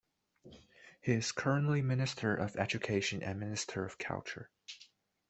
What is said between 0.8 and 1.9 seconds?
He is currently